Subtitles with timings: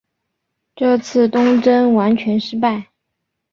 [0.75, 2.87] 这次东征完全失败。